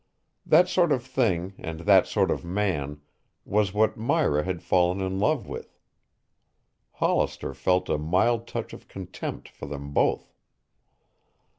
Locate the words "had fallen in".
4.43-5.19